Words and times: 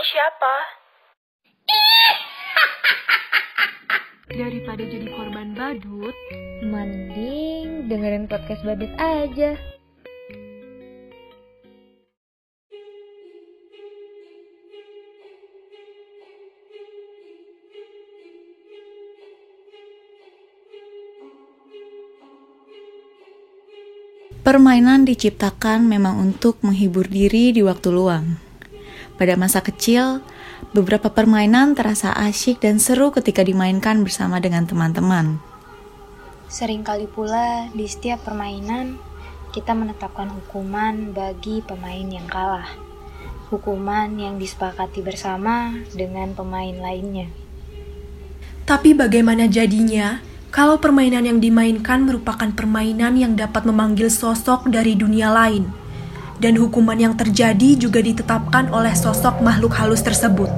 ini 0.00 0.08
siapa? 0.16 0.54
Daripada 4.40 4.80
jadi 4.80 5.12
korban 5.12 5.52
badut, 5.52 6.16
Mending 6.64 7.84
dengerin 7.92 8.24
podcast 8.24 8.64
badut 8.64 8.88
aja. 8.96 9.60
Permainan 24.40 25.04
diciptakan 25.04 25.84
memang 25.84 26.16
untuk 26.24 26.64
menghibur 26.64 27.04
diri 27.04 27.52
di 27.52 27.60
waktu 27.60 27.92
luang. 27.92 28.49
Pada 29.20 29.36
masa 29.36 29.60
kecil, 29.60 30.24
beberapa 30.72 31.12
permainan 31.12 31.76
terasa 31.76 32.08
asyik 32.16 32.64
dan 32.64 32.80
seru 32.80 33.12
ketika 33.12 33.44
dimainkan 33.44 34.00
bersama 34.00 34.40
dengan 34.40 34.64
teman-teman. 34.64 35.36
Seringkali 36.48 37.04
pula 37.04 37.68
di 37.76 37.84
setiap 37.84 38.24
permainan 38.24 38.96
kita 39.52 39.76
menetapkan 39.76 40.32
hukuman 40.32 41.12
bagi 41.12 41.60
pemain 41.60 42.08
yang 42.08 42.24
kalah. 42.32 42.64
Hukuman 43.52 44.08
yang 44.16 44.40
disepakati 44.40 45.04
bersama 45.04 45.76
dengan 45.92 46.32
pemain 46.32 46.72
lainnya. 46.80 47.28
tapi 48.64 48.94
bagaimana 48.94 49.50
jadinya 49.50 50.22
kalau 50.54 50.78
permainan 50.78 51.26
yang 51.26 51.42
dimainkan 51.42 52.06
merupakan 52.06 52.48
permainan 52.54 53.18
yang 53.18 53.34
dapat 53.34 53.66
memanggil 53.66 54.08
sosok 54.08 54.70
dari 54.70 54.94
dunia 54.94 55.28
lain? 55.28 55.89
Dan 56.40 56.56
hukuman 56.56 56.96
yang 56.96 57.14
terjadi 57.20 57.76
juga 57.76 58.00
ditetapkan 58.00 58.72
oleh 58.72 58.96
sosok 58.96 59.44
makhluk 59.44 59.76
halus 59.76 60.00
tersebut. 60.00 60.48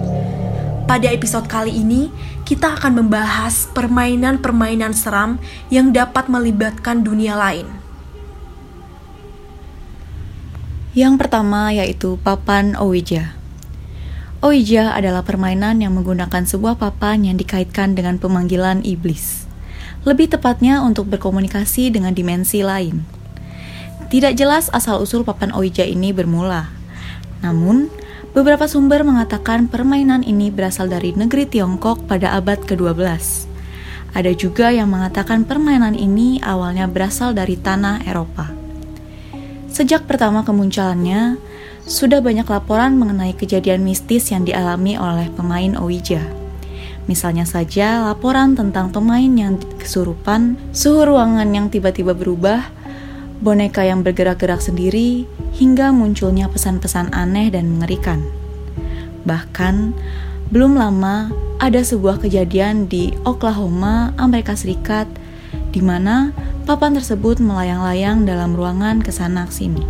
Pada 0.87 1.11
episode 1.11 1.51
kali 1.51 1.75
ini, 1.75 2.15
kita 2.47 2.79
akan 2.79 3.03
membahas 3.03 3.67
permainan-permainan 3.75 4.95
seram 4.95 5.43
yang 5.75 5.91
dapat 5.91 6.31
melibatkan 6.31 7.03
dunia 7.03 7.35
lain. 7.35 7.67
Yang 10.93 11.15
pertama 11.25 11.73
yaitu 11.73 12.21
papan 12.21 12.77
Ouija. 12.77 13.33
Ouija 14.45 14.93
adalah 14.93 15.25
permainan 15.25 15.81
yang 15.81 15.97
menggunakan 15.97 16.45
sebuah 16.45 16.77
papan 16.77 17.25
yang 17.25 17.41
dikaitkan 17.41 17.97
dengan 17.97 18.21
pemanggilan 18.21 18.85
iblis. 18.85 19.49
Lebih 20.05 20.35
tepatnya 20.37 20.85
untuk 20.85 21.09
berkomunikasi 21.09 21.95
dengan 21.95 22.13
dimensi 22.13 22.61
lain. 22.61 23.22
Tidak 24.13 24.37
jelas 24.37 24.69
asal-usul 24.69 25.25
papan 25.25 25.57
Ouija 25.57 25.89
ini 25.89 26.13
bermula. 26.13 26.69
Namun, 27.41 27.89
beberapa 28.37 28.69
sumber 28.69 29.09
mengatakan 29.09 29.73
permainan 29.73 30.21
ini 30.21 30.53
berasal 30.53 30.93
dari 30.93 31.17
negeri 31.17 31.49
Tiongkok 31.49 32.05
pada 32.05 32.37
abad 32.37 32.61
ke-12. 32.61 33.09
Ada 34.13 34.37
juga 34.37 34.69
yang 34.69 34.93
mengatakan 34.93 35.49
permainan 35.49 35.97
ini 35.97 36.45
awalnya 36.45 36.85
berasal 36.93 37.33
dari 37.33 37.57
tanah 37.57 38.05
Eropa. 38.05 38.53
Sejak 39.73 40.05
pertama 40.05 40.45
kemunculannya, 40.45 41.41
sudah 41.89 42.21
banyak 42.21 42.45
laporan 42.45 43.01
mengenai 43.01 43.33
kejadian 43.33 43.81
mistis 43.81 44.29
yang 44.29 44.45
dialami 44.45 45.01
oleh 45.01 45.33
pemain 45.33 45.73
Ouija. 45.81 46.21
Misalnya 47.09 47.49
saja 47.49 48.05
laporan 48.05 48.61
tentang 48.61 48.93
pemain 48.93 49.33
yang 49.33 49.57
kesurupan, 49.81 50.61
suhu 50.77 51.09
ruangan 51.09 51.49
yang 51.49 51.73
tiba-tiba 51.73 52.13
berubah, 52.13 52.82
boneka 53.43 53.83
yang 53.83 54.07
bergerak-gerak 54.07 54.63
sendiri, 54.63 55.27
hingga 55.59 55.91
munculnya 55.91 56.47
pesan-pesan 56.47 57.11
aneh 57.11 57.51
dan 57.51 57.75
mengerikan. 57.75 58.23
Bahkan, 59.27 59.93
belum 60.55 60.79
lama 60.79 61.35
ada 61.59 61.83
sebuah 61.83 62.23
kejadian 62.23 62.87
di 62.87 63.11
Oklahoma, 63.27 64.15
Amerika 64.15 64.55
Serikat, 64.55 65.11
di 65.75 65.83
mana 65.83 66.31
papan 66.63 66.95
tersebut 66.95 67.43
melayang-layang 67.43 68.23
dalam 68.23 68.55
ruangan 68.55 69.03
ke 69.03 69.11
sana-sini. 69.11 69.83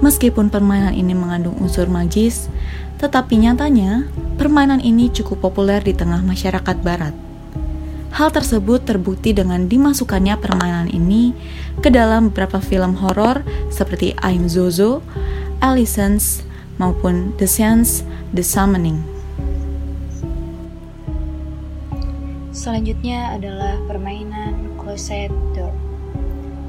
Meskipun 0.00 0.50
permainan 0.50 0.96
ini 0.96 1.12
mengandung 1.12 1.54
unsur 1.60 1.86
magis, 1.86 2.48
tetapi 2.98 3.38
nyatanya 3.38 4.08
permainan 4.40 4.80
ini 4.82 5.12
cukup 5.12 5.44
populer 5.50 5.78
di 5.84 5.94
tengah 5.94 6.24
masyarakat 6.24 6.76
barat. 6.80 7.31
Hal 8.12 8.28
tersebut 8.28 8.84
terbukti 8.84 9.32
dengan 9.32 9.72
dimasukkannya 9.72 10.36
permainan 10.36 10.92
ini 10.92 11.32
ke 11.80 11.88
dalam 11.88 12.28
beberapa 12.28 12.60
film 12.60 13.00
horor 13.00 13.40
seperti 13.72 14.12
I'm 14.20 14.52
Zozo, 14.52 15.00
Allison's, 15.64 16.44
maupun 16.76 17.32
The 17.40 17.48
Sense, 17.48 18.04
The 18.36 18.44
Summoning. 18.44 19.00
Selanjutnya 22.52 23.32
adalah 23.32 23.80
permainan 23.88 24.76
closet 24.76 25.32
door. 25.56 25.72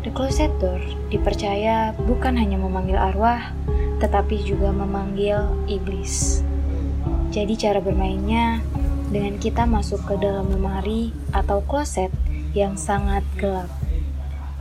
The 0.07 0.15
closet 0.15 0.49
door 0.63 0.79
dipercaya 1.11 1.91
bukan 2.07 2.39
hanya 2.39 2.55
memanggil 2.55 2.95
arwah, 2.95 3.51
tetapi 3.99 4.47
juga 4.47 4.71
memanggil 4.71 5.43
iblis. 5.67 6.39
Jadi 7.35 7.59
cara 7.59 7.83
bermainnya 7.83 8.63
dengan 9.13 9.37
kita 9.37 9.69
masuk 9.69 10.01
ke 10.09 10.17
dalam 10.17 10.49
lemari 10.49 11.13
atau 11.29 11.61
kloset 11.61 12.09
yang 12.57 12.73
sangat 12.73 13.21
gelap. 13.37 13.69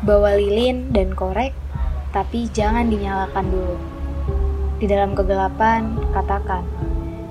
Bawa 0.05 0.37
lilin 0.37 0.93
dan 0.93 1.17
korek, 1.17 1.57
tapi 2.13 2.53
jangan 2.53 2.93
dinyalakan 2.93 3.49
dulu. 3.49 3.77
Di 4.77 4.85
dalam 4.85 5.17
kegelapan, 5.17 5.97
katakan, 6.13 6.69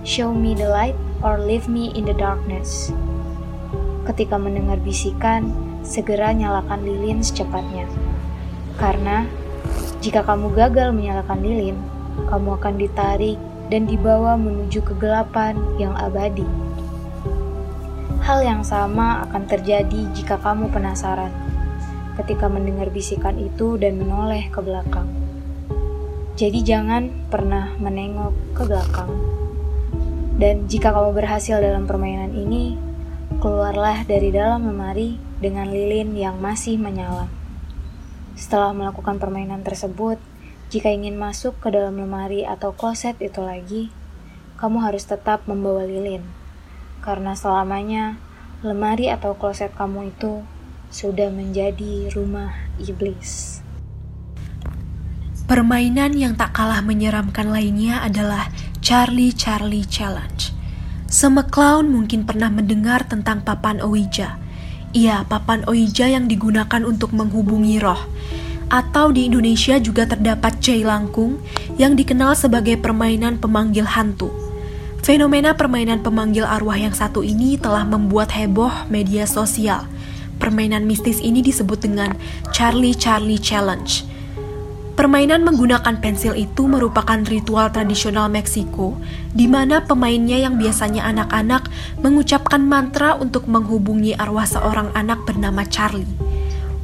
Show 0.02 0.34
me 0.34 0.58
the 0.58 0.66
light 0.66 0.98
or 1.22 1.38
leave 1.38 1.70
me 1.70 1.94
in 1.94 2.10
the 2.10 2.18
darkness. 2.18 2.90
Ketika 4.10 4.42
mendengar 4.42 4.82
bisikan, 4.82 5.54
segera 5.86 6.34
nyalakan 6.34 6.82
lilin 6.82 7.22
secepatnya. 7.22 7.86
Karena 8.82 9.30
jika 10.02 10.26
kamu 10.26 10.58
gagal 10.58 10.90
menyalakan 10.90 11.46
lilin, 11.46 11.78
kamu 12.26 12.58
akan 12.58 12.82
ditarik 12.82 13.38
dan 13.70 13.86
dibawa 13.86 14.34
menuju 14.42 14.82
kegelapan 14.82 15.54
yang 15.78 15.94
abadi. 16.02 16.71
Hal 18.32 18.48
yang 18.48 18.64
sama 18.64 19.28
akan 19.28 19.44
terjadi 19.44 20.08
jika 20.16 20.40
kamu 20.40 20.72
penasaran 20.72 21.36
ketika 22.16 22.48
mendengar 22.48 22.88
bisikan 22.88 23.36
itu 23.36 23.76
dan 23.76 24.00
menoleh 24.00 24.48
ke 24.48 24.64
belakang. 24.64 25.12
Jadi 26.40 26.64
jangan 26.64 27.12
pernah 27.28 27.76
menengok 27.76 28.32
ke 28.56 28.64
belakang. 28.64 29.12
Dan 30.40 30.64
jika 30.72 30.96
kamu 30.96 31.12
berhasil 31.12 31.60
dalam 31.60 31.84
permainan 31.84 32.32
ini, 32.32 32.80
keluarlah 33.44 34.08
dari 34.08 34.32
dalam 34.32 34.64
lemari 34.64 35.20
dengan 35.44 35.68
lilin 35.68 36.16
yang 36.16 36.40
masih 36.40 36.80
menyala. 36.80 37.28
Setelah 38.40 38.72
melakukan 38.72 39.20
permainan 39.20 39.60
tersebut, 39.60 40.24
jika 40.72 40.88
ingin 40.88 41.20
masuk 41.20 41.60
ke 41.60 41.68
dalam 41.68 42.00
lemari 42.00 42.48
atau 42.48 42.72
kloset 42.72 43.20
itu 43.20 43.44
lagi, 43.44 43.92
kamu 44.56 44.88
harus 44.88 45.04
tetap 45.04 45.44
membawa 45.52 45.84
lilin. 45.84 46.41
Karena 47.02 47.34
selamanya, 47.34 48.22
lemari 48.62 49.10
atau 49.10 49.34
kloset 49.34 49.74
kamu 49.74 50.14
itu 50.14 50.46
sudah 50.94 51.34
menjadi 51.34 52.14
rumah 52.14 52.54
iblis. 52.78 53.66
Permainan 55.50 56.14
yang 56.14 56.38
tak 56.38 56.54
kalah 56.54 56.80
menyeramkan 56.86 57.50
lainnya 57.50 58.06
adalah 58.06 58.54
Charlie 58.80 59.34
Charlie 59.34 59.84
Challenge. 59.84 60.54
Semeklaun 61.12 61.92
mungkin 61.92 62.24
pernah 62.24 62.48
mendengar 62.48 63.04
tentang 63.04 63.44
papan 63.44 63.84
Ouija. 63.84 64.40
Iya, 64.96 65.28
papan 65.28 65.68
Ouija 65.68 66.08
yang 66.08 66.32
digunakan 66.32 66.84
untuk 66.88 67.12
menghubungi 67.12 67.84
roh. 67.84 68.00
Atau 68.72 69.12
di 69.12 69.28
Indonesia 69.28 69.76
juga 69.84 70.08
terdapat 70.08 70.64
Jai 70.64 70.88
Langkung 70.88 71.44
yang 71.76 72.00
dikenal 72.00 72.32
sebagai 72.40 72.80
permainan 72.80 73.36
pemanggil 73.36 73.84
hantu. 73.84 74.41
Fenomena 75.02 75.58
permainan 75.58 76.06
pemanggil 76.06 76.46
arwah 76.46 76.78
yang 76.78 76.94
satu 76.94 77.26
ini 77.26 77.58
telah 77.58 77.82
membuat 77.82 78.30
heboh 78.38 78.86
media 78.86 79.26
sosial. 79.26 79.90
Permainan 80.38 80.86
mistis 80.86 81.18
ini 81.18 81.42
disebut 81.42 81.82
dengan 81.82 82.14
Charlie 82.54 82.94
Charlie 82.94 83.42
Challenge. 83.42 84.06
Permainan 84.94 85.42
menggunakan 85.42 85.98
pensil 85.98 86.38
itu 86.38 86.70
merupakan 86.70 87.18
ritual 87.26 87.74
tradisional 87.74 88.30
Meksiko, 88.30 88.94
di 89.34 89.50
mana 89.50 89.82
pemainnya 89.82 90.38
yang 90.38 90.62
biasanya 90.62 91.10
anak-anak 91.10 91.66
mengucapkan 92.06 92.62
mantra 92.62 93.18
untuk 93.18 93.50
menghubungi 93.50 94.14
arwah 94.14 94.46
seorang 94.46 94.94
anak 94.94 95.26
bernama 95.26 95.66
Charlie. 95.66 96.14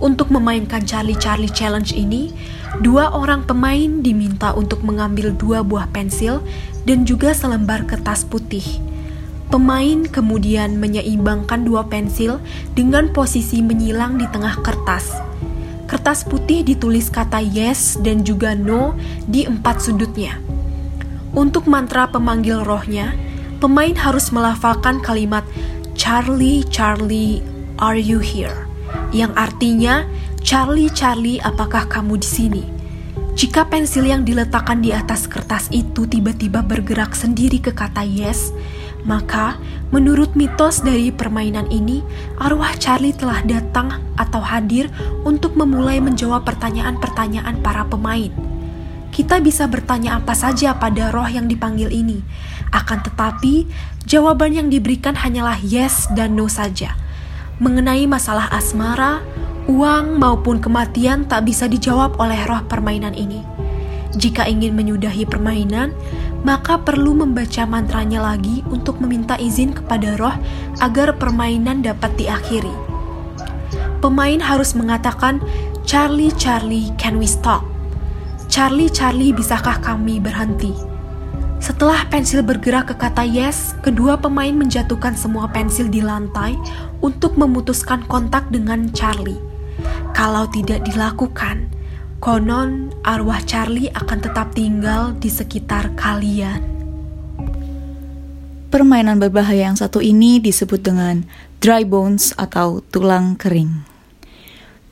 Untuk 0.02 0.34
memainkan 0.34 0.82
Charlie 0.90 1.18
Charlie 1.22 1.54
Challenge 1.54 1.94
ini, 1.94 2.34
dua 2.82 3.14
orang 3.14 3.46
pemain 3.46 4.02
diminta 4.02 4.58
untuk 4.58 4.82
mengambil 4.82 5.38
dua 5.38 5.62
buah 5.62 5.86
pensil 5.94 6.42
dan 6.88 7.04
juga 7.04 7.36
selembar 7.36 7.84
kertas 7.84 8.24
putih. 8.24 8.64
Pemain 9.52 10.08
kemudian 10.08 10.80
menyeimbangkan 10.80 11.68
dua 11.68 11.88
pensil 11.88 12.40
dengan 12.76 13.12
posisi 13.12 13.60
menyilang 13.60 14.16
di 14.16 14.28
tengah 14.32 14.64
kertas. 14.64 15.12
Kertas 15.88 16.24
putih 16.28 16.64
ditulis 16.64 17.12
kata 17.12 17.44
yes 17.44 18.00
dan 18.00 18.24
juga 18.24 18.56
no 18.56 18.96
di 19.28 19.44
empat 19.44 19.84
sudutnya. 19.84 20.40
Untuk 21.36 21.68
mantra 21.68 22.08
pemanggil 22.08 22.64
rohnya, 22.64 23.16
pemain 23.60 23.96
harus 23.96 24.32
melafalkan 24.32 25.04
kalimat 25.04 25.44
Charlie, 25.96 26.64
Charlie, 26.68 27.44
are 27.80 28.00
you 28.00 28.20
here? 28.20 28.68
Yang 29.16 29.32
artinya, 29.36 30.04
Charlie, 30.44 30.92
Charlie, 30.92 31.40
apakah 31.40 31.88
kamu 31.88 32.20
di 32.20 32.28
sini? 32.28 32.77
Jika 33.38 33.70
pensil 33.70 34.10
yang 34.10 34.26
diletakkan 34.26 34.82
di 34.82 34.90
atas 34.90 35.30
kertas 35.30 35.70
itu 35.70 36.10
tiba-tiba 36.10 36.66
bergerak 36.66 37.14
sendiri 37.14 37.62
ke 37.62 37.70
kata 37.70 38.02
yes, 38.02 38.50
maka 39.06 39.62
menurut 39.94 40.34
mitos 40.34 40.82
dari 40.82 41.14
permainan 41.14 41.70
ini, 41.70 42.02
arwah 42.42 42.74
Charlie 42.82 43.14
telah 43.14 43.46
datang 43.46 44.02
atau 44.18 44.42
hadir 44.42 44.90
untuk 45.22 45.54
memulai 45.54 46.02
menjawab 46.02 46.50
pertanyaan-pertanyaan 46.50 47.62
para 47.62 47.86
pemain. 47.86 48.34
Kita 49.14 49.38
bisa 49.38 49.70
bertanya 49.70 50.18
apa 50.18 50.34
saja 50.34 50.74
pada 50.74 51.14
roh 51.14 51.30
yang 51.30 51.46
dipanggil 51.46 51.94
ini, 51.94 52.26
akan 52.74 53.06
tetapi 53.06 53.70
jawaban 54.10 54.58
yang 54.58 54.74
diberikan 54.74 55.14
hanyalah 55.14 55.62
yes 55.62 56.10
dan 56.18 56.34
no 56.34 56.50
saja. 56.50 56.98
Mengenai 57.62 58.10
masalah 58.10 58.50
asmara, 58.50 59.22
Uang 59.68 60.16
maupun 60.16 60.64
kematian 60.64 61.28
tak 61.28 61.44
bisa 61.44 61.68
dijawab 61.68 62.16
oleh 62.24 62.40
roh 62.48 62.64
permainan 62.72 63.12
ini. 63.12 63.44
Jika 64.16 64.48
ingin 64.48 64.72
menyudahi 64.72 65.28
permainan, 65.28 65.92
maka 66.48 66.80
perlu 66.80 67.12
membaca 67.12 67.68
mantranya 67.68 68.24
lagi 68.24 68.64
untuk 68.72 69.04
meminta 69.04 69.36
izin 69.36 69.76
kepada 69.76 70.16
roh 70.16 70.32
agar 70.80 71.20
permainan 71.20 71.84
dapat 71.84 72.16
diakhiri. 72.16 72.72
Pemain 74.00 74.40
harus 74.40 74.72
mengatakan, 74.72 75.44
"Charlie, 75.84 76.32
Charlie, 76.40 76.96
can 76.96 77.20
we 77.20 77.28
stop?" 77.28 77.68
"Charlie, 78.48 78.88
Charlie, 78.88 79.36
bisakah 79.36 79.84
kami 79.84 80.24
berhenti?" 80.24 80.72
Setelah 81.60 82.08
pensil 82.08 82.40
bergerak 82.40 82.94
ke 82.94 82.96
kata 82.96 83.28
yes, 83.28 83.76
kedua 83.84 84.16
pemain 84.16 84.56
menjatuhkan 84.56 85.18
semua 85.18 85.52
pensil 85.52 85.92
di 85.92 86.00
lantai 86.00 86.56
untuk 87.04 87.36
memutuskan 87.36 88.06
kontak 88.08 88.48
dengan 88.48 88.88
Charlie. 88.96 89.47
Kalau 90.18 90.50
tidak 90.50 90.82
dilakukan, 90.82 91.70
konon 92.18 92.90
arwah 93.06 93.38
Charlie 93.46 93.94
akan 93.94 94.18
tetap 94.18 94.50
tinggal 94.58 95.14
di 95.14 95.30
sekitar 95.30 95.94
kalian. 95.94 96.58
Permainan 98.74 99.22
berbahaya 99.22 99.70
yang 99.70 99.78
satu 99.78 100.02
ini 100.02 100.42
disebut 100.42 100.82
dengan 100.82 101.22
dry 101.62 101.86
bones 101.86 102.34
atau 102.34 102.82
tulang 102.90 103.38
kering. 103.38 103.86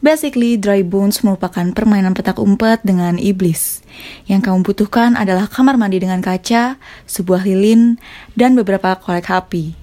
Basically, 0.05 0.53
Dry 0.61 0.85
Bones 0.85 1.25
merupakan 1.25 1.65
permainan 1.73 2.13
petak 2.13 2.37
umpet 2.37 2.77
dengan 2.85 3.17
iblis. 3.17 3.81
Yang 4.29 4.45
kamu 4.45 4.61
butuhkan 4.61 5.17
adalah 5.17 5.49
kamar 5.49 5.81
mandi 5.81 5.97
dengan 5.97 6.21
kaca, 6.21 6.77
sebuah 7.09 7.41
lilin, 7.41 7.97
dan 8.37 8.53
beberapa 8.53 8.93
korek 9.01 9.33
api. 9.33 9.73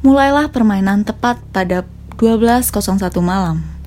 Mulailah 0.00 0.48
permainan 0.48 1.04
tepat 1.04 1.44
pada 1.52 1.84
12.01 2.16 2.72
malam. 3.20 3.81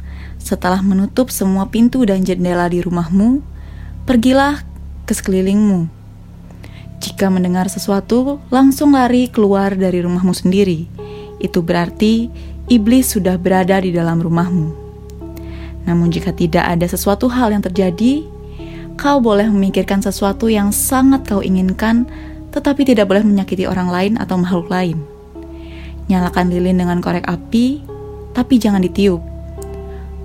Setelah 0.46 0.86
menutup 0.86 1.34
semua 1.34 1.74
pintu 1.74 2.06
dan 2.06 2.22
jendela 2.22 2.70
di 2.70 2.78
rumahmu, 2.78 3.42
pergilah 4.06 4.62
ke 5.10 5.18
sekelilingmu. 5.18 5.90
Jika 7.02 7.34
mendengar 7.34 7.66
sesuatu, 7.66 8.38
langsung 8.54 8.94
lari 8.94 9.26
keluar 9.26 9.74
dari 9.74 10.06
rumahmu 10.06 10.38
sendiri. 10.38 10.86
Itu 11.42 11.66
berarti 11.66 12.30
iblis 12.70 13.18
sudah 13.18 13.42
berada 13.42 13.82
di 13.82 13.90
dalam 13.90 14.22
rumahmu. 14.22 14.70
Namun, 15.90 16.14
jika 16.14 16.30
tidak 16.30 16.70
ada 16.70 16.86
sesuatu 16.86 17.26
hal 17.26 17.50
yang 17.50 17.66
terjadi, 17.66 18.22
kau 19.02 19.18
boleh 19.18 19.50
memikirkan 19.50 20.06
sesuatu 20.06 20.46
yang 20.46 20.70
sangat 20.70 21.26
kau 21.26 21.42
inginkan, 21.42 22.06
tetapi 22.54 22.86
tidak 22.86 23.10
boleh 23.10 23.26
menyakiti 23.26 23.66
orang 23.66 23.90
lain 23.90 24.14
atau 24.22 24.38
makhluk 24.38 24.70
lain. 24.70 25.02
Nyalakan 26.06 26.54
lilin 26.54 26.86
dengan 26.86 27.02
korek 27.02 27.26
api, 27.26 27.82
tapi 28.38 28.62
jangan 28.62 28.86
ditiup. 28.86 29.35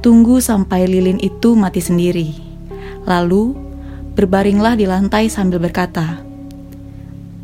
Tunggu 0.01 0.41
sampai 0.41 0.89
lilin 0.89 1.21
itu 1.21 1.53
mati 1.53 1.85
sendiri. 1.85 2.33
Lalu, 3.05 3.53
berbaringlah 4.17 4.81
di 4.81 4.89
lantai 4.89 5.29
sambil 5.29 5.61
berkata, 5.61 6.25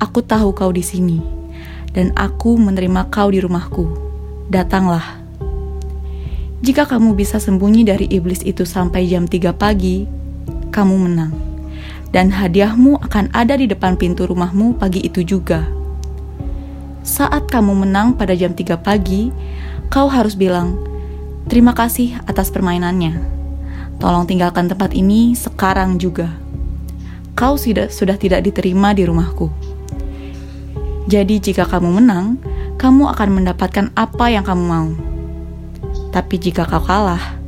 "Aku 0.00 0.24
tahu 0.24 0.56
kau 0.56 0.72
di 0.72 0.80
sini, 0.80 1.20
dan 1.92 2.16
aku 2.16 2.56
menerima 2.56 3.12
kau 3.12 3.28
di 3.28 3.44
rumahku. 3.44 3.84
Datanglah." 4.48 5.20
Jika 6.64 6.88
kamu 6.88 7.12
bisa 7.12 7.36
sembunyi 7.36 7.84
dari 7.84 8.08
iblis 8.08 8.40
itu 8.40 8.64
sampai 8.64 9.04
jam 9.04 9.28
3 9.28 9.52
pagi, 9.52 10.08
kamu 10.72 10.96
menang. 10.96 11.36
Dan 12.08 12.32
hadiahmu 12.32 13.04
akan 13.04 13.36
ada 13.36 13.60
di 13.60 13.68
depan 13.68 14.00
pintu 14.00 14.24
rumahmu 14.24 14.80
pagi 14.80 15.04
itu 15.04 15.20
juga. 15.20 15.68
Saat 17.04 17.52
kamu 17.52 17.84
menang 17.84 18.16
pada 18.16 18.32
jam 18.32 18.56
3 18.56 18.80
pagi, 18.80 19.28
kau 19.92 20.08
harus 20.08 20.32
bilang, 20.32 20.95
Terima 21.46 21.78
kasih 21.78 22.18
atas 22.26 22.50
permainannya. 22.50 23.22
Tolong 24.02 24.26
tinggalkan 24.26 24.66
tempat 24.66 24.90
ini 24.98 25.38
sekarang 25.38 25.94
juga. 25.94 26.34
Kau 27.38 27.54
sudah, 27.54 27.86
sudah 27.86 28.18
tidak 28.18 28.42
diterima 28.42 28.90
di 28.90 29.06
rumahku. 29.06 29.46
Jadi 31.06 31.38
jika 31.38 31.62
kamu 31.70 32.02
menang, 32.02 32.42
kamu 32.82 33.14
akan 33.14 33.28
mendapatkan 33.30 33.94
apa 33.94 34.26
yang 34.26 34.42
kamu 34.42 34.64
mau. 34.66 34.90
Tapi 36.10 36.34
jika 36.34 36.66
kau 36.66 36.82
kalah, 36.82 37.38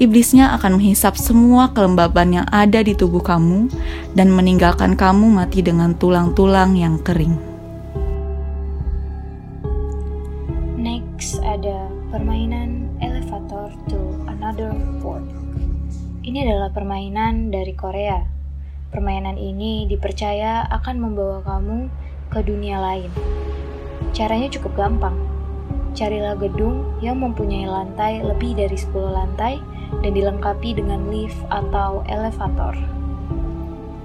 iblisnya 0.00 0.56
akan 0.56 0.80
menghisap 0.80 1.20
semua 1.20 1.68
kelembaban 1.76 2.32
yang 2.32 2.48
ada 2.48 2.80
di 2.80 2.96
tubuh 2.96 3.20
kamu 3.20 3.68
dan 4.16 4.32
meninggalkan 4.32 4.96
kamu 4.96 5.28
mati 5.28 5.60
dengan 5.60 5.92
tulang-tulang 5.92 6.80
yang 6.80 6.96
kering. 6.96 7.53
Next 11.12 11.36
ada 11.44 11.92
permainan 12.08 12.96
elevator 13.04 13.68
to 13.92 14.00
another 14.32 14.72
world. 15.04 15.28
Ini 16.24 16.48
adalah 16.48 16.72
permainan 16.72 17.52
dari 17.52 17.76
Korea. 17.76 18.24
Permainan 18.88 19.36
ini 19.36 19.84
dipercaya 19.84 20.64
akan 20.72 20.96
membawa 20.96 21.44
kamu 21.44 21.92
ke 22.32 22.40
dunia 22.40 22.80
lain. 22.80 23.12
Caranya 24.16 24.48
cukup 24.48 24.72
gampang 24.78 25.34
Carilah 25.94 26.34
gedung 26.34 26.90
yang 26.98 27.22
mempunyai 27.22 27.70
lantai 27.70 28.18
lebih 28.18 28.58
dari 28.58 28.74
10 28.74 28.90
lantai 29.14 29.62
dan 30.02 30.10
dilengkapi 30.10 30.74
dengan 30.74 31.06
lift 31.06 31.38
atau 31.54 32.02
elevator. 32.10 32.74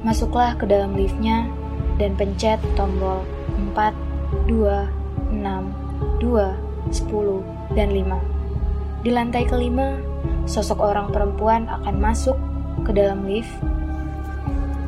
Masuklah 0.05 0.53
ke 0.53 0.69
dalam 0.69 0.93
liftnya 0.93 1.49
dan 1.97 2.13
pencet 2.13 2.61
tombol 2.77 3.25
4, 3.73 3.89
2, 4.45 4.53
6, 5.33 6.21
2, 6.21 6.68
10, 6.87 7.75
dan 7.75 7.91
5. 7.91 9.03
Di 9.03 9.11
lantai 9.11 9.43
kelima, 9.47 9.99
sosok 10.47 10.79
orang 10.79 11.11
perempuan 11.11 11.67
akan 11.67 11.95
masuk 11.99 12.35
ke 12.87 12.91
dalam 12.95 13.27
lift 13.27 13.51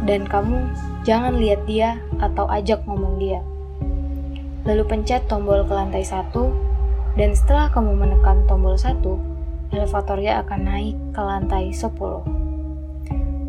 dan 0.02 0.26
kamu 0.26 0.66
jangan 1.06 1.38
lihat 1.38 1.62
dia 1.70 2.02
atau 2.18 2.50
ajak 2.50 2.82
ngomong 2.90 3.22
dia. 3.22 3.42
Lalu 4.66 4.84
pencet 4.86 5.26
tombol 5.26 5.66
ke 5.66 5.74
lantai 5.74 6.06
satu 6.06 6.54
dan 7.18 7.34
setelah 7.34 7.70
kamu 7.70 7.98
menekan 7.98 8.46
tombol 8.46 8.78
1, 8.78 9.02
elevatornya 9.74 10.42
akan 10.46 10.60
naik 10.66 10.96
ke 11.14 11.22
lantai 11.22 11.74
10. 11.74 11.90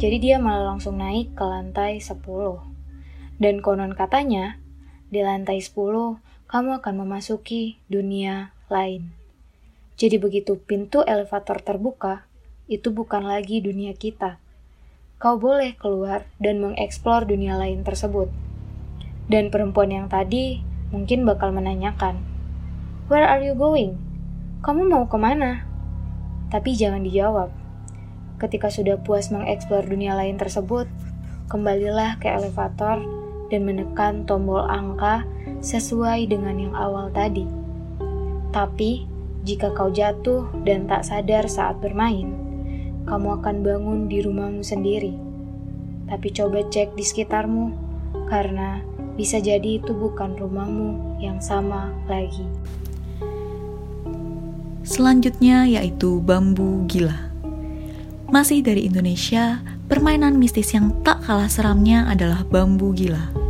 Jadi 0.01 0.17
dia 0.19 0.37
malah 0.43 0.75
langsung 0.75 0.99
naik 0.99 1.37
ke 1.37 1.45
lantai 1.45 2.03
10. 2.03 2.19
Dan 3.39 3.63
konon 3.63 3.95
katanya, 3.95 4.59
di 5.13 5.21
lantai 5.23 5.61
10 5.63 6.19
kamu 6.53 6.85
akan 6.85 7.09
memasuki 7.09 7.81
dunia 7.89 8.53
lain. 8.69 9.09
Jadi 9.97 10.21
begitu 10.21 10.61
pintu 10.61 11.01
elevator 11.01 11.65
terbuka, 11.65 12.29
itu 12.69 12.93
bukan 12.93 13.25
lagi 13.25 13.65
dunia 13.65 13.97
kita. 13.97 14.37
Kau 15.17 15.41
boleh 15.41 15.73
keluar 15.81 16.29
dan 16.37 16.61
mengeksplor 16.61 17.25
dunia 17.25 17.57
lain 17.57 17.81
tersebut. 17.89 18.29
Dan 19.33 19.49
perempuan 19.49 19.97
yang 19.97 20.13
tadi 20.13 20.61
mungkin 20.93 21.25
bakal 21.25 21.57
menanyakan, 21.57 22.21
Where 23.09 23.25
are 23.25 23.41
you 23.41 23.57
going? 23.57 23.97
Kamu 24.61 24.93
mau 24.93 25.09
ke 25.09 25.17
mana? 25.17 25.65
Tapi 26.53 26.77
jangan 26.77 27.01
dijawab. 27.01 27.49
Ketika 28.37 28.69
sudah 28.69 29.01
puas 29.01 29.33
mengeksplor 29.33 29.89
dunia 29.89 30.13
lain 30.13 30.37
tersebut, 30.37 30.85
kembalilah 31.49 32.21
ke 32.21 32.29
elevator 32.29 33.01
dan 33.49 33.61
menekan 33.65 34.29
tombol 34.29 34.61
angka 34.69 35.25
sesuai 35.63 36.27
dengan 36.27 36.59
yang 36.59 36.75
awal 36.75 37.09
tadi. 37.15 37.47
Tapi, 38.53 39.07
jika 39.47 39.73
kau 39.73 39.89
jatuh 39.89 40.45
dan 40.67 40.91
tak 40.91 41.07
sadar 41.07 41.47
saat 41.49 41.79
bermain, 41.79 42.35
kamu 43.07 43.41
akan 43.41 43.57
bangun 43.65 44.01
di 44.11 44.21
rumahmu 44.21 44.61
sendiri. 44.61 45.15
Tapi 46.11 46.29
coba 46.35 46.67
cek 46.67 46.99
di 46.99 47.05
sekitarmu, 47.07 47.73
karena 48.29 48.83
bisa 49.17 49.39
jadi 49.39 49.81
itu 49.81 49.95
bukan 49.95 50.37
rumahmu 50.37 51.19
yang 51.23 51.39
sama 51.41 51.95
lagi. 52.11 52.45
Selanjutnya 54.83 55.65
yaitu 55.65 56.19
bambu 56.19 56.85
gila. 56.91 57.31
Masih 58.33 58.65
dari 58.65 58.89
Indonesia, 58.89 59.63
permainan 59.87 60.41
mistis 60.41 60.75
yang 60.75 60.91
tak 61.07 61.23
kalah 61.23 61.49
seramnya 61.49 62.09
adalah 62.09 62.43
bambu 62.49 62.91
gila. 62.97 63.42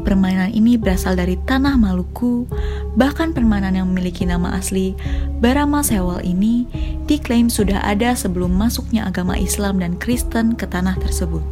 Permainan 0.00 0.56
ini 0.56 0.80
berasal 0.80 1.12
dari 1.12 1.36
tanah 1.36 1.76
Maluku, 1.76 2.48
bahkan 2.96 3.36
permainan 3.36 3.76
yang 3.76 3.86
memiliki 3.92 4.24
nama 4.24 4.56
asli 4.56 4.96
Barama 5.44 5.84
Sewal 5.84 6.24
ini 6.24 6.64
diklaim 7.04 7.52
sudah 7.52 7.84
ada 7.84 8.16
sebelum 8.16 8.48
masuknya 8.56 9.04
agama 9.04 9.36
Islam 9.36 9.76
dan 9.76 10.00
Kristen 10.00 10.56
ke 10.56 10.64
tanah 10.64 10.96
tersebut. 11.04 11.44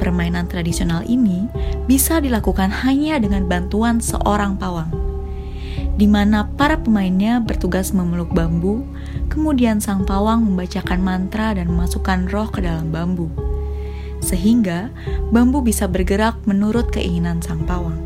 Permainan 0.00 0.48
tradisional 0.48 1.04
ini 1.04 1.44
bisa 1.84 2.24
dilakukan 2.24 2.72
hanya 2.88 3.20
dengan 3.20 3.44
bantuan 3.44 4.00
seorang 4.00 4.56
pawang, 4.56 4.88
di 6.00 6.08
mana 6.08 6.48
para 6.56 6.80
pemainnya 6.80 7.36
bertugas 7.44 7.92
memeluk 7.92 8.32
bambu, 8.32 8.80
kemudian 9.28 9.76
sang 9.76 10.08
pawang 10.08 10.40
membacakan 10.40 11.04
mantra 11.04 11.52
dan 11.52 11.68
memasukkan 11.68 12.32
roh 12.32 12.48
ke 12.48 12.64
dalam 12.64 12.88
bambu 12.88 13.49
sehingga 14.20 14.92
bambu 15.32 15.64
bisa 15.64 15.88
bergerak 15.88 16.36
menurut 16.44 16.92
keinginan 16.92 17.40
sang 17.40 17.64
pawang. 17.64 17.98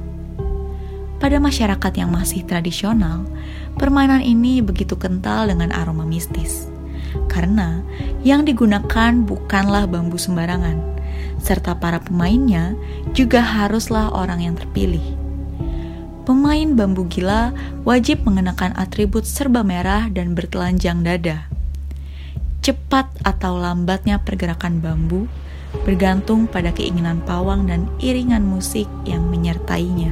Pada 1.18 1.38
masyarakat 1.38 1.92
yang 1.94 2.10
masih 2.10 2.42
tradisional, 2.46 3.26
permainan 3.78 4.20
ini 4.20 4.60
begitu 4.60 4.94
kental 4.98 5.48
dengan 5.50 5.70
aroma 5.74 6.06
mistis, 6.06 6.66
karena 7.30 7.82
yang 8.26 8.44
digunakan 8.44 9.12
bukanlah 9.24 9.86
bambu 9.86 10.18
sembarangan, 10.18 10.78
serta 11.40 11.76
para 11.78 12.02
pemainnya 12.02 12.76
juga 13.16 13.40
haruslah 13.40 14.10
orang 14.12 14.42
yang 14.42 14.54
terpilih. 14.58 15.02
Pemain 16.24 16.72
bambu 16.72 17.04
gila 17.04 17.52
wajib 17.84 18.24
mengenakan 18.24 18.72
atribut 18.80 19.28
serba 19.28 19.60
merah 19.60 20.08
dan 20.08 20.32
bertelanjang 20.32 21.04
dada. 21.04 21.52
Cepat 22.64 23.12
atau 23.28 23.60
lambatnya 23.60 24.24
pergerakan 24.24 24.80
bambu 24.80 25.28
bergantung 25.84 26.48
pada 26.48 26.72
keinginan 26.72 27.20
pawang 27.22 27.68
dan 27.68 27.86
iringan 28.00 28.42
musik 28.42 28.88
yang 29.04 29.28
menyertainya. 29.28 30.10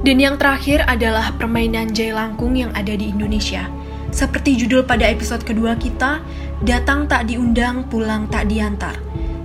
Dan 0.00 0.16
yang 0.16 0.40
terakhir 0.40 0.80
adalah 0.88 1.36
permainan 1.36 1.92
jai 1.92 2.14
langkung 2.14 2.56
yang 2.56 2.72
ada 2.72 2.96
di 2.96 3.12
Indonesia. 3.12 3.68
Seperti 4.10 4.56
judul 4.56 4.88
pada 4.88 5.04
episode 5.04 5.44
kedua 5.44 5.76
kita, 5.76 6.24
datang 6.64 7.04
tak 7.04 7.28
diundang, 7.28 7.84
pulang 7.92 8.24
tak 8.32 8.48
diantar. 8.48 8.96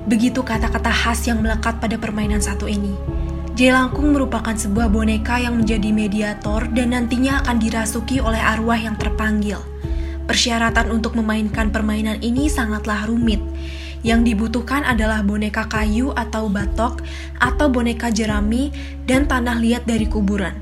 Begitu 0.07 0.45
kata-kata 0.45 0.89
khas 0.89 1.27
yang 1.27 1.43
melekat 1.43 1.83
pada 1.83 1.99
permainan 1.99 2.39
satu 2.39 2.71
ini. 2.71 2.95
Jai 3.59 3.75
langkung 3.75 4.15
merupakan 4.15 4.55
sebuah 4.55 4.87
boneka 4.87 5.43
yang 5.43 5.59
menjadi 5.59 5.91
mediator 5.91 6.67
dan 6.71 6.95
nantinya 6.95 7.43
akan 7.43 7.57
dirasuki 7.59 8.23
oleh 8.23 8.39
arwah 8.39 8.79
yang 8.79 8.95
terpanggil– 8.95 9.59
Persyaratan 10.25 10.89
untuk 10.89 11.13
memainkan 11.13 11.69
permainan 11.69 12.17
ini 12.25 12.49
sangatlah 12.49 13.05
rumit. 13.05 13.41
Yang 14.05 14.33
dibutuhkan 14.33 14.85
adalah 14.85 15.25
boneka 15.25 15.65
kayu 15.65 16.13
atau 16.13 16.49
batok, 16.49 17.01
atau 17.41 17.69
boneka 17.69 18.13
jerami, 18.13 18.69
dan 19.09 19.25
tanah 19.25 19.57
liat 19.57 19.85
dari 19.89 20.05
kuburan. 20.05 20.53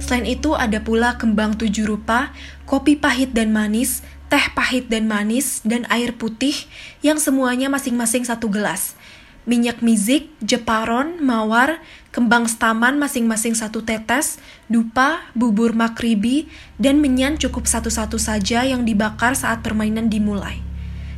Selain 0.00 0.28
itu, 0.28 0.52
ada 0.52 0.80
pula 0.84 1.16
kembang 1.16 1.56
tujuh 1.56 1.88
rupa, 1.88 2.32
kopi 2.68 2.96
pahit 2.96 3.32
dan 3.32 3.56
manis, 3.56 4.04
teh 4.28 4.52
pahit 4.52 4.92
dan 4.92 5.08
manis, 5.08 5.64
dan 5.64 5.88
air 5.88 6.12
putih 6.12 6.68
yang 7.00 7.16
semuanya 7.16 7.72
masing-masing 7.72 8.24
satu 8.28 8.52
gelas 8.52 8.96
minyak 9.44 9.84
mizik, 9.84 10.32
jeparon, 10.40 11.20
mawar, 11.20 11.80
kembang 12.12 12.48
staman 12.48 12.96
masing-masing 12.96 13.52
satu 13.52 13.84
tetes, 13.84 14.40
dupa, 14.68 15.28
bubur 15.36 15.76
makribi, 15.76 16.48
dan 16.80 17.00
menyan 17.00 17.36
cukup 17.36 17.68
satu-satu 17.68 18.16
saja 18.16 18.64
yang 18.64 18.88
dibakar 18.88 19.36
saat 19.36 19.60
permainan 19.60 20.08
dimulai. 20.08 20.64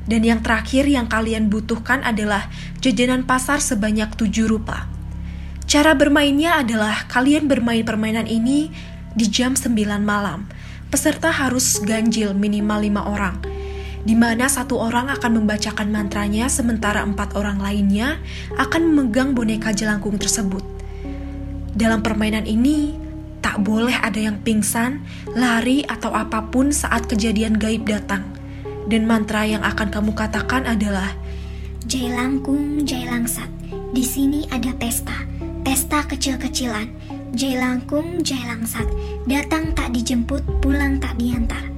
Dan 0.06 0.22
yang 0.22 0.42
terakhir 0.42 0.86
yang 0.86 1.10
kalian 1.10 1.50
butuhkan 1.50 2.02
adalah 2.06 2.46
jajanan 2.78 3.26
pasar 3.26 3.58
sebanyak 3.58 4.14
tujuh 4.14 4.46
rupa. 4.46 4.86
Cara 5.66 5.98
bermainnya 5.98 6.62
adalah 6.62 7.10
kalian 7.10 7.50
bermain 7.50 7.82
permainan 7.82 8.30
ini 8.30 8.70
di 9.18 9.26
jam 9.26 9.58
9 9.58 9.74
malam. 10.06 10.46
Peserta 10.94 11.34
harus 11.34 11.82
ganjil 11.82 12.30
minimal 12.38 12.78
lima 12.86 13.02
orang 13.02 13.55
di 14.06 14.14
mana 14.14 14.46
satu 14.46 14.78
orang 14.78 15.10
akan 15.10 15.42
membacakan 15.42 15.90
mantranya 15.90 16.46
sementara 16.46 17.02
empat 17.02 17.34
orang 17.34 17.58
lainnya 17.58 18.22
akan 18.54 18.94
memegang 18.94 19.34
boneka 19.34 19.74
jelangkung 19.74 20.14
tersebut. 20.14 20.62
Dalam 21.74 22.06
permainan 22.06 22.46
ini, 22.46 22.94
tak 23.42 23.66
boleh 23.66 23.98
ada 23.98 24.16
yang 24.16 24.38
pingsan, 24.46 25.02
lari, 25.34 25.82
atau 25.84 26.14
apa 26.14 26.48
pun 26.54 26.70
saat 26.70 27.10
kejadian 27.10 27.58
gaib 27.58 27.82
datang. 27.82 28.22
Dan 28.86 29.10
mantra 29.10 29.42
yang 29.42 29.66
akan 29.66 29.90
kamu 29.90 30.14
katakan 30.14 30.70
adalah 30.70 31.10
Jai 31.82 32.06
Langkung, 32.14 32.86
Jai 32.86 33.10
Langsat. 33.10 33.50
Di 33.90 34.06
sini 34.06 34.46
ada 34.54 34.70
pesta, 34.78 35.26
pesta 35.66 36.06
kecil-kecilan. 36.06 36.86
Jai 37.34 37.58
Langkung, 37.58 38.22
Jai 38.22 38.46
Langsat. 38.46 38.86
Datang 39.26 39.74
tak 39.74 39.90
dijemput, 39.90 40.46
pulang 40.62 41.02
tak 41.02 41.18
diantar. 41.18 41.75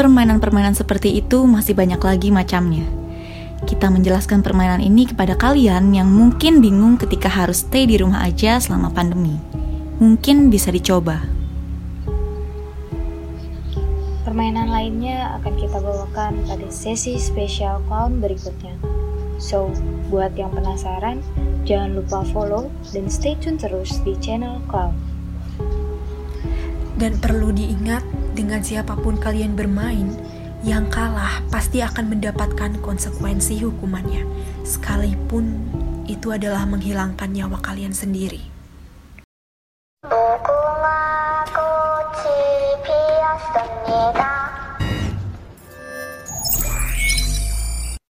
Permainan-permainan 0.00 0.72
seperti 0.72 1.20
itu 1.20 1.44
masih 1.44 1.76
banyak 1.76 2.00
lagi 2.00 2.32
macamnya. 2.32 2.88
Kita 3.68 3.92
menjelaskan 3.92 4.40
permainan 4.40 4.80
ini 4.80 5.04
kepada 5.04 5.36
kalian 5.36 5.92
yang 5.92 6.08
mungkin 6.08 6.64
bingung 6.64 6.96
ketika 6.96 7.28
harus 7.28 7.68
stay 7.68 7.84
di 7.84 8.00
rumah 8.00 8.24
aja 8.24 8.56
selama 8.56 8.88
pandemi. 8.96 9.36
Mungkin 10.00 10.48
bisa 10.48 10.72
dicoba. 10.72 11.20
Permainan 14.24 14.72
lainnya 14.72 15.36
akan 15.36 15.52
kita 15.60 15.76
bawakan 15.84 16.48
pada 16.48 16.68
sesi 16.72 17.20
spesial 17.20 17.84
clown 17.84 18.24
berikutnya. 18.24 18.72
So, 19.36 19.68
buat 20.08 20.32
yang 20.32 20.56
penasaran, 20.56 21.20
jangan 21.68 22.00
lupa 22.00 22.24
follow 22.32 22.72
dan 22.96 23.12
stay 23.12 23.36
tune 23.36 23.60
terus 23.60 24.00
di 24.00 24.16
channel 24.16 24.64
Clown. 24.64 24.96
Dan 26.96 27.20
perlu 27.20 27.52
diingat, 27.52 28.00
dengan 28.40 28.64
siapa 28.64 28.96
pun 28.96 29.20
kalian 29.20 29.52
bermain, 29.52 30.16
yang 30.64 30.88
kalah 30.88 31.44
pasti 31.52 31.84
akan 31.84 32.08
mendapatkan 32.08 32.72
konsekuensi 32.80 33.60
hukumannya, 33.60 34.24
sekalipun 34.64 35.60
itu 36.08 36.32
adalah 36.32 36.64
menghilangkan 36.64 37.28
nyawa 37.28 37.60
kalian 37.60 37.92
sendiri. 37.92 38.49